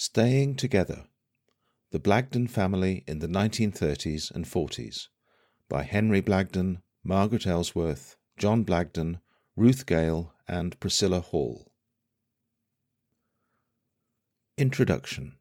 [0.00, 1.06] Staying Together
[1.90, 5.08] The Blagden Family in the 1930s and 40s
[5.68, 9.18] by Henry Blagden, Margaret Ellsworth, John Blagden,
[9.56, 11.72] Ruth Gale, and Priscilla Hall.
[14.56, 15.34] Introduction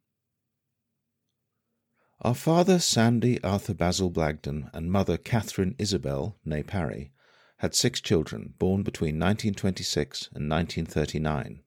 [2.21, 7.11] Our father Sandy Arthur Basil Blagden and mother Catherine Isabel, née Parry,
[7.57, 11.61] had six children born between 1926 and 1939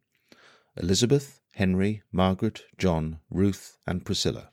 [0.77, 4.49] Elizabeth, Henry, Margaret, John, Ruth, and Priscilla.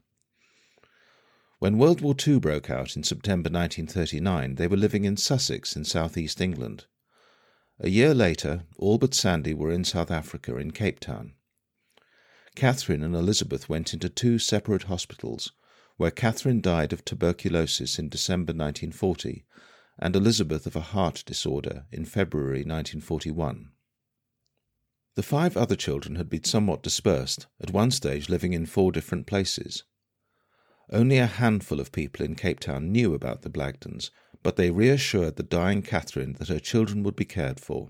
[1.59, 5.85] When World War II broke out in September 1939, they were living in Sussex in
[5.85, 6.83] southeast England.
[7.79, 11.31] A year later, all but Sandy were in South Africa in Cape Town.
[12.55, 15.53] Catherine and Elizabeth went into two separate hospitals,
[15.95, 19.45] where Catherine died of tuberculosis in December 1940
[19.97, 23.69] and Elizabeth of a heart disorder in February 1941.
[25.17, 29.25] The five other children had been somewhat dispersed, at one stage living in four different
[29.25, 29.83] places.
[30.91, 34.11] Only a handful of people in Cape Town knew about the Blagdens,
[34.43, 37.89] but they reassured the dying Catherine that her children would be cared for.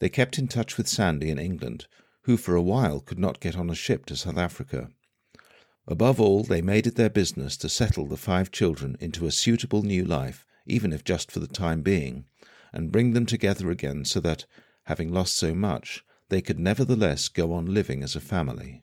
[0.00, 1.86] They kept in touch with Sandy in England,
[2.22, 4.90] who for a while could not get on a ship to South Africa.
[5.86, 9.84] Above all, they made it their business to settle the five children into a suitable
[9.84, 12.24] new life even if just for the time being,
[12.72, 14.46] and bring them together again so that,
[14.86, 18.82] having lost so much, they could nevertheless go on living as a family.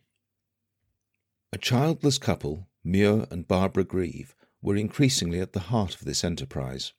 [1.53, 6.93] A childless couple, Muir and Barbara Grieve, were increasingly at the heart of this enterprise.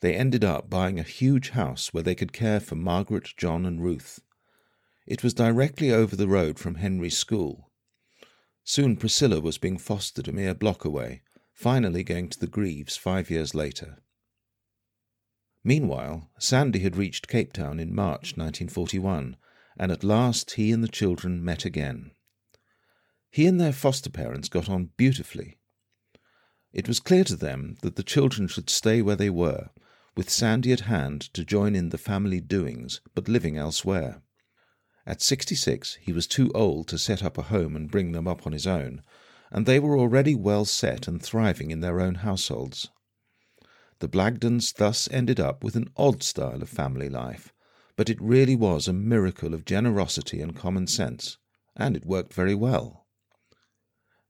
[0.00, 3.82] They ended up buying a huge house where they could care for Margaret, John, and
[3.82, 4.20] Ruth.
[5.06, 7.70] It was directly over the road from Henry's school.
[8.64, 13.30] Soon Priscilla was being fostered a mere block away, finally going to the Grieves five
[13.30, 14.02] years later.
[15.66, 19.36] Meanwhile, Sandy had reached Cape Town in March 1941,
[19.78, 22.10] and at last he and the children met again.
[23.30, 25.56] He and their foster parents got on beautifully.
[26.74, 29.70] It was clear to them that the children should stay where they were,
[30.14, 34.22] with Sandy at hand to join in the family doings, but living elsewhere.
[35.06, 38.28] At sixty six, he was too old to set up a home and bring them
[38.28, 39.02] up on his own,
[39.50, 42.90] and they were already well set and thriving in their own households.
[44.04, 47.54] The Blagdens thus ended up with an odd style of family life,
[47.96, 51.38] but it really was a miracle of generosity and common sense,
[51.74, 53.06] and it worked very well.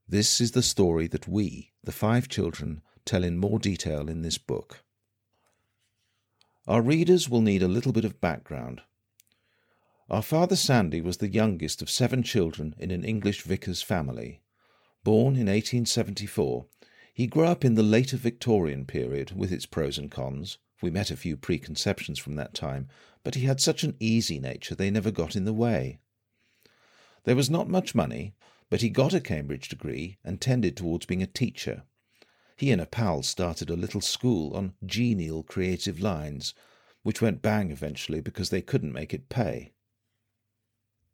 [0.07, 4.37] This is the story that we, the five children, tell in more detail in this
[4.37, 4.81] book.
[6.69, 8.79] Our readers will need a little bit of background.
[10.09, 14.41] Our father Sandy was the youngest of seven children in an English vicar's family.
[15.03, 16.65] Born in 1874,
[17.15, 20.57] he grew up in the later Victorian period with its pros and cons.
[20.81, 22.89] We met a few preconceptions from that time,
[23.23, 25.99] but he had such an easy nature they never got in the way.
[27.23, 28.35] There was not much money,
[28.69, 31.83] but he got a Cambridge degree and tended towards being a teacher.
[32.57, 36.53] He and a pal started a little school on genial creative lines,
[37.01, 39.71] which went bang eventually because they couldn't make it pay.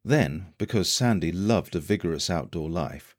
[0.03, 3.15] Then, because Sandy loved a vigorous outdoor life,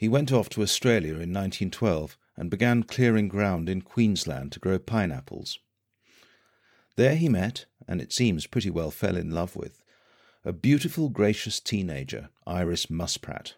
[0.00, 4.78] he went off to Australia in 1912 and began clearing ground in Queensland to grow
[4.78, 5.58] pineapples.
[6.96, 9.82] There he met, and it seems pretty well fell in love with,
[10.42, 13.56] a beautiful, gracious teenager, Iris Muspratt.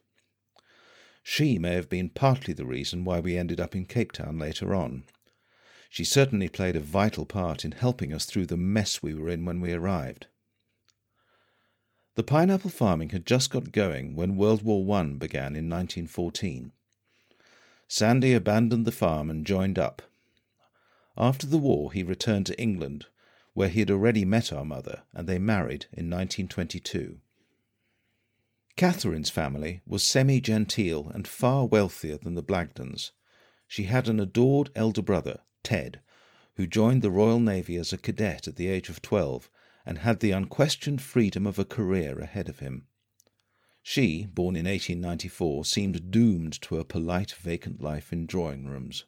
[1.22, 4.74] She may have been partly the reason why we ended up in Cape Town later
[4.74, 5.04] on.
[5.90, 9.44] She certainly played a vital part in helping us through the mess we were in
[9.44, 10.26] when we arrived.
[12.14, 16.72] The pineapple farming had just got going when World War I began in 1914.
[17.88, 20.02] Sandy abandoned the farm and joined up.
[21.16, 23.06] After the war, he returned to England,
[23.54, 27.18] where he had already met our mother, and they married in 1922.
[28.76, 33.12] Catherine's family was semi genteel and far wealthier than the Blagdens.
[33.66, 36.00] She had an adored elder brother, Ted,
[36.56, 39.50] who joined the Royal Navy as a cadet at the age of twelve
[39.84, 42.86] and had the unquestioned freedom of a career ahead of him.
[43.82, 49.04] She, born in 1894, seemed doomed to a polite, vacant life in drawing rooms.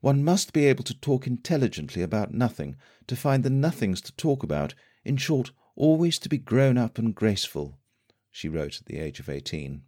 [0.00, 2.76] One must be able to talk intelligently about nothing,
[3.06, 7.14] to find the nothings to talk about, in short, always to be grown up and
[7.14, 7.78] graceful,
[8.30, 9.82] she wrote at the age of eighteen.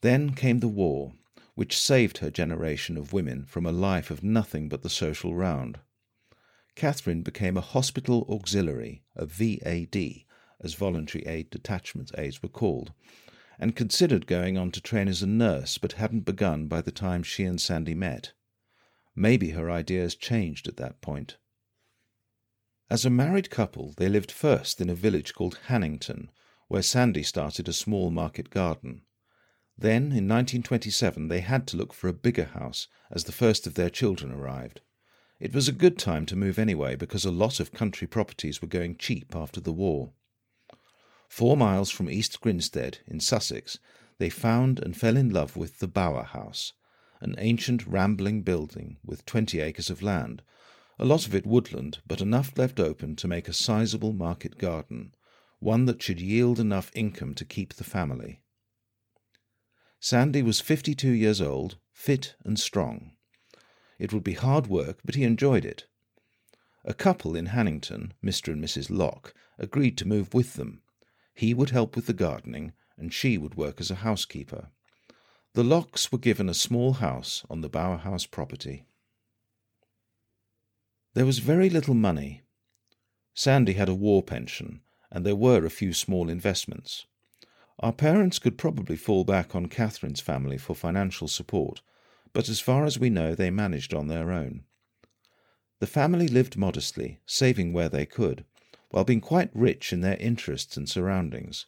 [0.00, 1.12] Then came the war,
[1.54, 5.80] which saved her generation of women from a life of nothing but the social round.
[6.78, 10.24] Catherine became a hospital auxiliary, a VAD,
[10.60, 12.92] as voluntary aid detachment aides were called,
[13.58, 17.24] and considered going on to train as a nurse, but hadn't begun by the time
[17.24, 18.32] she and Sandy met.
[19.16, 21.36] Maybe her ideas changed at that point.
[22.88, 26.28] As a married couple, they lived first in a village called Hannington,
[26.68, 29.02] where Sandy started a small market garden.
[29.76, 33.74] Then, in 1927, they had to look for a bigger house as the first of
[33.74, 34.80] their children arrived.
[35.40, 38.68] It was a good time to move anyway because a lot of country properties were
[38.68, 40.12] going cheap after the war.
[41.28, 43.78] Four miles from East Grinstead, in Sussex,
[44.18, 46.72] they found and fell in love with the Bower House,
[47.20, 50.42] an ancient rambling building with twenty acres of land,
[50.98, 55.14] a lot of it woodland, but enough left open to make a sizable market garden,
[55.60, 58.42] one that should yield enough income to keep the family.
[60.00, 63.12] Sandy was 52 years old, fit and strong.
[63.98, 65.86] It would be hard work, but he enjoyed it.
[66.84, 68.52] A couple in Hannington, Mr.
[68.52, 68.90] and Mrs.
[68.90, 70.82] Locke, agreed to move with them.
[71.34, 74.68] He would help with the gardening, and she would work as a housekeeper.
[75.54, 78.86] The Lockes were given a small house on the Bower House property.
[81.14, 82.42] There was very little money.
[83.34, 87.06] Sandy had a war pension, and there were a few small investments.
[87.80, 91.80] Our parents could probably fall back on Catherine's family for financial support,
[92.32, 94.64] but as far as we know, they managed on their own.
[95.80, 98.44] The family lived modestly, saving where they could,
[98.90, 101.66] while being quite rich in their interests and surroundings.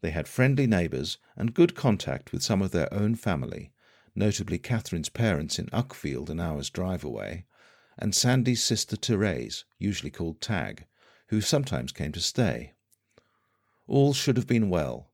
[0.00, 3.72] They had friendly neighbours and good contact with some of their own family,
[4.14, 7.46] notably Catherine's parents in Uckfield, an hour's drive away,
[7.98, 10.86] and Sandy's sister Therese, usually called Tag,
[11.28, 12.74] who sometimes came to stay.
[13.86, 15.10] All should have been well,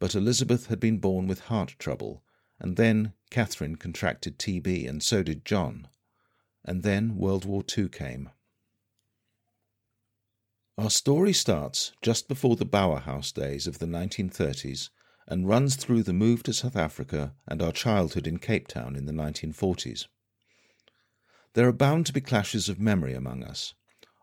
[0.00, 2.23] but Elizabeth had been born with heart trouble,
[2.64, 5.86] and then Catherine contracted TB, and so did John.
[6.64, 8.30] And then World War II came.
[10.78, 14.88] Our story starts just before the Bower House days of the 1930s
[15.28, 19.04] and runs through the move to South Africa and our childhood in Cape Town in
[19.04, 20.06] the 1940s.
[21.52, 23.74] There are bound to be clashes of memory among us.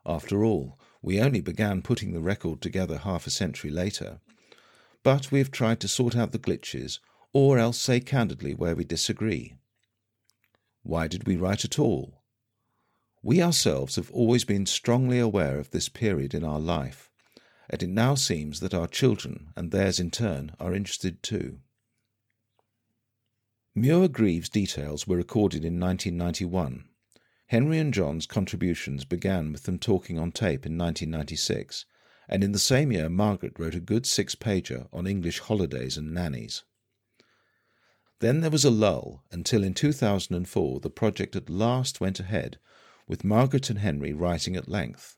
[0.04, 4.20] After all, we only began putting the record together half a century later,
[5.04, 6.98] but we have tried to sort out the glitches,
[7.34, 9.56] or else say candidly where we disagree.
[10.84, 12.22] Why did we write at all?
[13.24, 17.12] We ourselves have always been strongly aware of this period in our life,
[17.70, 21.60] and it now seems that our children, and theirs in turn, are interested too.
[23.76, 26.86] Muir Grieve's details were recorded in 1991.
[27.48, 31.86] Henry and John's contributions began with them talking on tape in 1996,
[32.28, 36.14] and in the same year Margaret wrote a good six pager on English holidays and
[36.14, 36.64] nannies.
[38.22, 42.60] Then there was a lull until in 2004 the project at last went ahead,
[43.08, 45.18] with Margaret and Henry writing at length.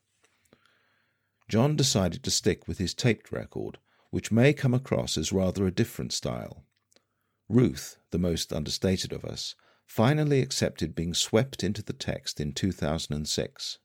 [1.49, 3.77] John decided to stick with his taped record,
[4.09, 6.63] which may come across as rather a different style.
[7.49, 9.53] Ruth, the most understated of us,
[9.85, 13.79] finally accepted being swept into the text in 2006.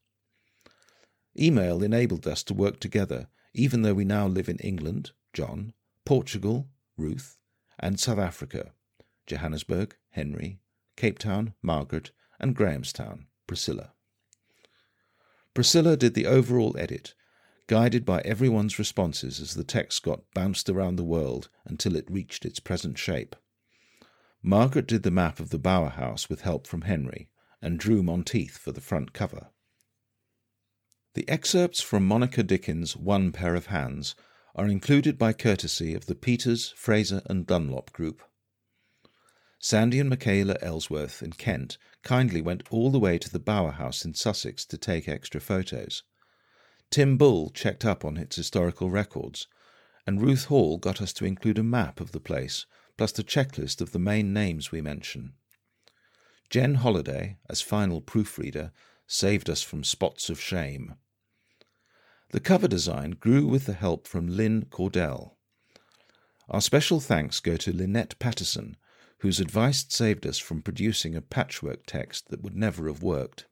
[1.36, 5.72] Email enabled us to work together, even though we now live in England, John,
[6.04, 7.36] Portugal, Ruth,
[7.80, 8.72] and South Africa,
[9.28, 10.60] Johannesburg, Henry,
[10.96, 12.10] Cape Town, Margaret,
[12.40, 13.92] and Grahamstown, Priscilla.
[15.54, 17.14] Priscilla did the overall edit,
[17.68, 22.44] guided by everyone's responses as the text got bounced around the world until it reached
[22.44, 23.36] its present shape.
[24.42, 27.28] Margaret did the map of the Bower House with help from Henry,
[27.60, 29.48] and drew Monteith for the front cover.
[31.14, 34.14] The excerpts from Monica Dickens' One Pair of Hands
[34.54, 38.22] are included by courtesy of the Peters, Fraser, and Dunlop Group.
[39.60, 44.04] Sandy and Michaela Ellsworth in Kent kindly went all the way to the Bower House
[44.04, 46.04] in Sussex to take extra photos.
[46.90, 49.48] Tim Bull checked up on its historical records,
[50.06, 53.80] and Ruth Hall got us to include a map of the place, plus a checklist
[53.80, 55.34] of the main names we mention.
[56.50, 58.72] Jen Holliday, as final proofreader,
[59.06, 60.94] saved us from spots of shame.
[62.30, 65.32] The cover design grew with the help from Lynn Cordell.
[66.48, 68.76] Our special thanks go to Lynette Patterson,
[69.18, 73.46] whose advice saved us from producing a patchwork text that would never have worked.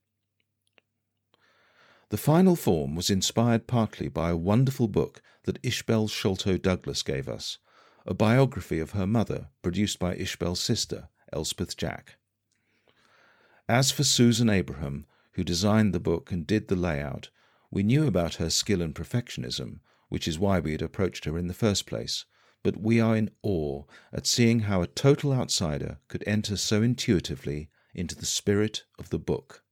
[2.10, 7.28] The final form was inspired partly by a wonderful book that Ishbel Sholto Douglas gave
[7.28, 7.58] us,
[8.06, 12.16] a biography of her mother produced by Ishbel's sister, Elspeth Jack.
[13.68, 17.30] As for Susan Abraham, who designed the book and did the layout,
[17.70, 21.48] we knew about her skill and perfectionism, which is why we had approached her in
[21.48, 22.24] the first place,
[22.66, 27.68] but we are in awe at seeing how a total outsider could enter so intuitively
[27.94, 29.62] into the spirit of the book.